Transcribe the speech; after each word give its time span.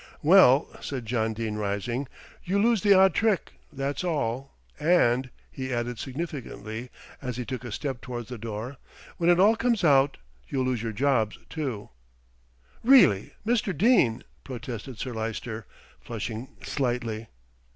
"Well," 0.23 0.67
said 0.81 1.05
John 1.05 1.33
Dene, 1.35 1.57
rising, 1.57 2.07
"you 2.43 2.59
lose 2.59 2.81
the 2.81 2.95
odd 2.95 3.13
trick, 3.13 3.53
that's 3.71 4.03
all; 4.03 4.57
and," 4.79 5.29
he 5.51 5.71
added 5.71 5.99
significantly 5.99 6.89
as 7.21 7.37
he 7.37 7.45
took 7.45 7.63
a 7.63 7.71
step 7.71 8.01
towards 8.01 8.29
the 8.29 8.39
door, 8.39 8.77
"when 9.17 9.29
it 9.29 9.39
all 9.39 9.55
comes 9.55 9.83
out, 9.83 10.17
you'll 10.49 10.65
lose 10.65 10.81
your 10.81 10.91
jobs 10.91 11.37
too." 11.51 11.89
"Really, 12.83 13.33
Mr. 13.45 13.77
Dene," 13.77 14.23
protested 14.43 14.97
Sir 14.97 15.13
Lyster, 15.13 15.67
flushing 15.99 16.47
slightly. 16.63 17.27